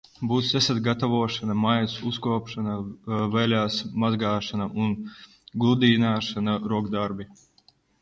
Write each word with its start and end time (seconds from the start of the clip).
Būs 0.29 0.47
ēst 0.59 0.71
gatavošana, 0.87 1.55
mājas 1.65 1.93
uzkopšana, 2.13 2.79
veļas 3.37 3.79
mazgāšana 4.07 4.69
un 4.87 4.99
gludināšana, 5.67 6.61
rokdarbi. 6.77 7.35